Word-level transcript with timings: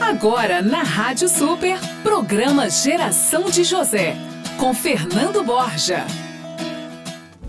Agora 0.00 0.60
na 0.60 0.82
Rádio 0.82 1.28
Super, 1.28 1.78
programa 2.02 2.68
Geração 2.68 3.50
de 3.50 3.64
José, 3.64 4.16
com 4.58 4.74
Fernando 4.74 5.42
Borja. 5.42 6.04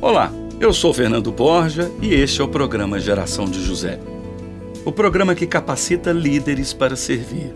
Olá, 0.02 0.31
eu 0.60 0.73
sou 0.73 0.94
Fernando 0.94 1.31
Borja 1.31 1.92
e 2.02 2.13
este 2.13 2.42
é 2.42 2.44
o 2.44 2.47
programa 2.47 3.00
Geração 3.00 3.46
de 3.46 3.63
José. 3.63 4.00
O 4.86 4.92
programa 4.92 5.36
que 5.36 5.47
capacita 5.47 6.12
líderes 6.12 6.73
para 6.73 6.96
servir. 6.96 7.54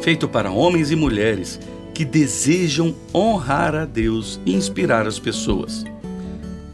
Feito 0.00 0.28
para 0.28 0.50
homens 0.50 0.90
e 0.90 0.96
mulheres 0.96 1.60
que 1.92 2.04
desejam 2.04 2.94
honrar 3.14 3.74
a 3.74 3.84
Deus 3.84 4.40
e 4.46 4.54
inspirar 4.54 5.06
as 5.06 5.18
pessoas. 5.18 5.84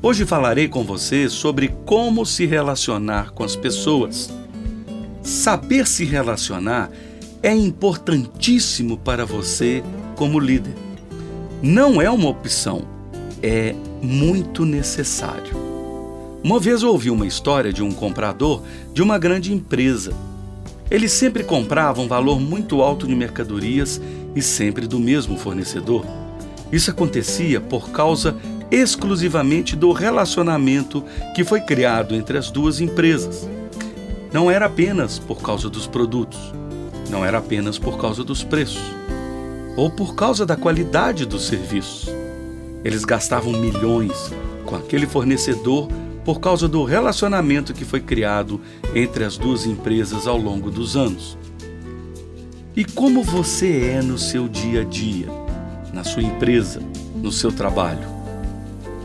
Hoje 0.03 0.27
falarei 0.27 0.69
com 0.69 0.85
você 0.85 1.31
sobre 1.31 1.69
como 1.87 2.27
se 2.27 2.45
relacionar 2.45 3.31
com 3.31 3.43
as 3.43 3.57
pessoas. 3.57 4.31
Saber 5.23 5.87
se 5.87 6.05
relacionar 6.05 6.91
é 7.45 7.55
importantíssimo 7.55 8.97
para 8.97 9.27
você 9.27 9.85
como 10.17 10.41
líder. 10.41 10.73
Não 11.63 12.01
é 12.01 12.09
uma 12.09 12.31
opção, 12.31 12.87
é 13.43 13.75
muito 14.01 14.65
necessário. 14.65 15.55
Uma 16.43 16.59
vez 16.59 16.83
eu 16.83 16.89
ouvi 16.89 17.11
uma 17.11 17.27
história 17.27 17.71
de 17.71 17.83
um 17.83 17.93
comprador 17.93 18.63
de 18.95 19.03
uma 19.03 19.19
grande 19.19 19.53
empresa. 19.53 20.15
Ele 20.91 21.07
sempre 21.07 21.45
comprava 21.45 22.01
um 22.01 22.09
valor 22.09 22.41
muito 22.41 22.81
alto 22.81 23.07
de 23.07 23.15
mercadorias 23.15 24.01
e 24.35 24.41
sempre 24.41 24.87
do 24.87 24.99
mesmo 24.99 25.37
fornecedor. 25.37 26.07
Isso 26.73 26.91
acontecia 26.91 27.61
por 27.61 27.91
causa 27.91 28.35
exclusivamente 28.71 29.77
do 29.77 29.93
relacionamento 29.93 31.05
que 31.37 31.45
foi 31.45 31.61
criado 31.61 32.15
entre 32.15 32.39
as 32.39 32.51
duas 32.51 32.81
empresas. 32.81 33.47
Não 34.33 34.51
era 34.51 34.65
apenas 34.65 35.19
por 35.19 35.43
causa 35.43 35.69
dos 35.69 35.87
produtos, 35.87 36.41
não 37.11 37.25
era 37.25 37.39
apenas 37.39 37.79
por 37.79 37.99
causa 37.99 38.25
dos 38.25 38.43
preços, 38.43 38.83
ou 39.77 39.91
por 39.91 40.15
causa 40.15 40.47
da 40.47 40.57
qualidade 40.57 41.27
dos 41.27 41.47
serviços. 41.47 42.09
Eles 42.85 43.05
gastavam 43.05 43.53
milhões 43.53 44.33
com 44.65 44.77
aquele 44.77 45.07
fornecedor 45.07 45.89
por 46.25 46.41
causa 46.41 46.67
do 46.67 46.85
relacionamento 46.85 47.75
que 47.75 47.85
foi 47.85 48.01
criado 48.01 48.61
entre 48.95 49.25
as 49.25 49.37
duas 49.37 49.67
empresas 49.67 50.27
ao 50.27 50.39
longo 50.39 50.71
dos 50.71 50.97
anos. 50.97 51.37
E 52.77 52.85
como 52.85 53.23
você 53.23 53.93
é 53.95 54.03
no 54.03 54.19
seu 54.19 54.49
dia 54.49 54.81
a 54.81 54.85
dia, 54.85 55.29
na 55.93 56.03
sua 56.03 56.23
empresa, 56.23 56.81
no 57.15 57.31
seu 57.31 57.53
trabalho? 57.53 58.09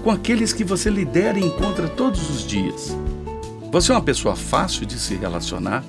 Com 0.03 0.09
aqueles 0.09 0.53
que 0.53 0.63
você 0.63 0.89
lidera 0.89 1.37
e 1.37 1.43
encontra 1.43 1.87
todos 1.87 2.29
os 2.29 2.47
dias. 2.47 2.95
Você 3.71 3.91
é 3.91 3.95
uma 3.95 4.01
pessoa 4.01 4.35
fácil 4.35 4.85
de 4.85 4.97
se 4.97 5.15
relacionar? 5.15 5.83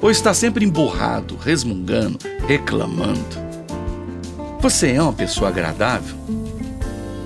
Ou 0.00 0.10
está 0.10 0.34
sempre 0.34 0.64
emburrado, 0.64 1.36
resmungando, 1.36 2.18
reclamando? 2.46 3.44
Você 4.60 4.92
é 4.92 5.02
uma 5.02 5.12
pessoa 5.12 5.48
agradável? 5.48 6.16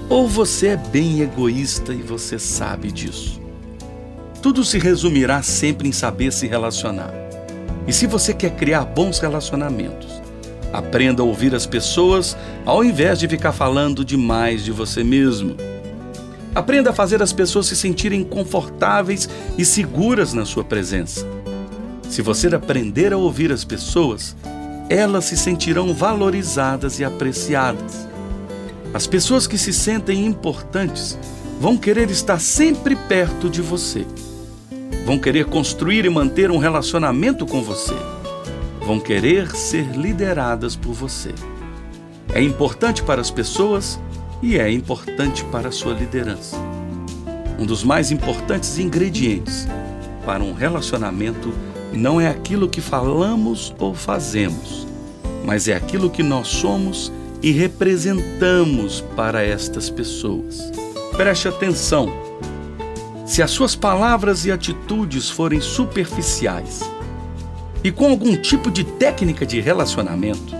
Ou 0.08 0.27
você 0.27 0.69
é 0.69 0.77
bem 0.77 1.20
egoísta 1.20 1.92
e 1.92 2.02
você 2.02 2.38
sabe 2.38 2.91
disso? 2.91 3.41
Tudo 4.41 4.64
se 4.64 4.78
resumirá 4.78 5.42
sempre 5.42 5.88
em 5.88 5.92
saber 5.92 6.33
se 6.33 6.47
relacionar. 6.47 7.12
E 7.86 7.92
se 7.92 8.06
você 8.06 8.33
quer 8.33 8.56
criar 8.56 8.84
bons 8.84 9.19
relacionamentos, 9.19 10.22
aprenda 10.72 11.22
a 11.22 11.25
ouvir 11.27 11.55
as 11.55 11.66
pessoas 11.66 12.36
ao 12.64 12.84
invés 12.84 13.19
de 13.19 13.28
ficar 13.28 13.53
falando 13.53 14.05
demais 14.05 14.64
de 14.64 14.72
você 14.72 15.03
mesmo. 15.03 15.56
Aprenda 16.55 16.91
a 16.91 16.92
fazer 16.92 17.22
as 17.22 17.32
pessoas 17.32 17.66
se 17.66 17.77
sentirem 17.77 18.25
confortáveis 18.25 19.28
e 19.56 19.64
seguras 19.64 20.32
na 20.32 20.44
sua 20.44 20.64
presença. 20.64 21.27
Se 22.08 22.22
você 22.22 22.48
aprender 22.54 23.12
a 23.12 23.16
ouvir 23.16 23.52
as 23.52 23.64
pessoas, 23.64 24.36
elas 24.88 25.26
se 25.26 25.36
sentirão 25.36 25.92
valorizadas 25.92 26.98
e 26.98 27.04
apreciadas. 27.04 28.08
As 28.92 29.06
pessoas 29.06 29.46
que 29.46 29.58
se 29.58 29.72
sentem 29.72 30.24
importantes 30.24 31.18
vão 31.60 31.76
querer 31.76 32.10
estar 32.10 32.41
sempre 32.41 32.97
perto 32.97 33.50
de 33.50 33.60
você 33.60 34.06
vão 35.08 35.18
querer 35.18 35.47
construir 35.47 36.04
e 36.04 36.10
manter 36.10 36.50
um 36.50 36.58
relacionamento 36.58 37.47
com 37.47 37.62
você, 37.62 37.94
vão 38.78 39.00
querer 39.00 39.50
ser 39.56 39.97
lideradas 39.97 40.76
por 40.76 40.92
você. 40.92 41.34
É 42.34 42.42
importante 42.42 43.02
para 43.02 43.18
as 43.18 43.30
pessoas 43.30 43.98
e 44.42 44.58
é 44.58 44.70
importante 44.70 45.42
para 45.47 45.70
a 45.70 45.72
sua 45.72 45.94
liderança. 45.94 46.58
Um 47.58 47.64
dos 47.64 47.82
mais 47.82 48.10
importantes 48.10 48.78
ingredientes 48.78 49.66
para 50.26 50.44
um 50.44 50.52
relacionamento 50.52 51.54
não 51.93 52.21
é 52.21 52.28
aquilo 52.28 52.69
que 52.69 52.81
falamos 52.81 53.75
ou 53.78 53.94
fazemos, 53.94 54.87
mas 55.44 55.69
é 55.69 55.75
aquilo 55.75 56.10
que 56.10 56.22
nós 56.22 56.49
somos 56.49 57.12
e 57.43 57.50
representamos 57.50 59.00
para 59.16 59.43
estas 59.43 59.88
pessoas. 59.88 60.71
Preste 61.16 61.48
atenção 61.48 62.12
se 63.25 63.43
as 63.43 63.50
suas 63.50 63.75
palavras 63.75 64.47
e 64.47 64.50
atitudes 64.50 65.28
forem 65.28 65.60
superficiais 65.60 66.81
e 67.84 67.93
com 67.93 68.09
algum 68.09 68.37
tipo 68.37 68.71
de 68.71 68.84
técnica 68.84 69.47
de 69.47 69.60
relacionamento, 69.60 70.54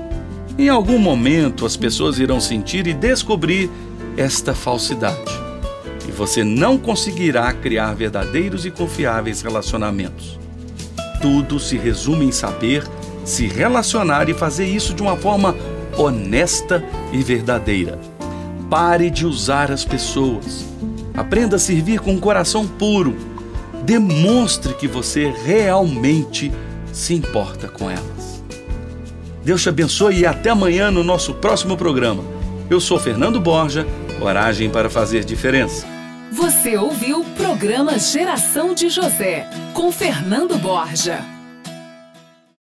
em 0.59 0.69
algum 0.69 0.99
momento 0.99 1.65
as 1.65 1.77
pessoas 1.77 2.19
irão 2.19 2.41
sentir 2.41 2.87
e 2.87 2.95
descobrir 2.95 3.71
esta 4.17 4.55
falsidade. 4.55 5.19
E 6.07 6.11
você 6.11 6.45
não 6.45 6.77
conseguirá 6.77 7.53
criar 7.53 7.95
verdadeiros 7.95 8.67
e 8.67 8.71
confiáveis 8.71 9.43
relacionamentos. 9.43 10.39
Tudo 11.21 11.59
se 11.59 11.77
resume 11.77 12.27
em 12.27 12.33
saber 12.33 12.85
se 13.25 13.47
relacionar 13.47 14.29
e 14.29 14.35
fazer 14.35 14.67
isso 14.67 14.95
de 14.95 15.03
uma 15.03 15.17
forma 15.17 15.55
honesta 15.97 16.83
e 17.13 17.23
verdadeira. 17.23 17.99
Pare 18.71 19.11
de 19.11 19.27
usar 19.27 19.71
as 19.71 19.85
pessoas 19.85 20.69
Aprenda 21.19 21.57
a 21.57 21.59
servir 21.59 21.99
com 21.99 22.13
um 22.13 22.21
coração 22.21 22.65
puro. 22.65 23.17
Demonstre 23.83 24.73
que 24.75 24.87
você 24.87 25.35
realmente 25.45 26.53
se 26.93 27.13
importa 27.13 27.67
com 27.67 27.91
elas. 27.91 28.41
Deus 29.45 29.61
te 29.61 29.69
abençoe 29.69 30.21
e 30.21 30.27
até 30.27 30.51
amanhã 30.51 30.93
no 30.93 31.03
nosso 31.03 31.35
próximo 31.35 31.77
programa. 31.77 32.23
Eu 32.71 32.81
sou 32.81 33.01
Fernando 33.01 33.41
Borja, 33.41 33.85
coragem 34.21 34.71
para 34.71 34.89
fazer 34.89 35.25
diferença. 35.25 35.85
Você 36.31 36.77
ouviu 36.77 37.21
o 37.21 37.25
programa 37.35 37.99
Geração 37.99 38.75
de 38.75 38.91
José, 38.91 39.49
com 39.73 39.91
Fernando 39.91 40.59
Borja. 40.59 41.38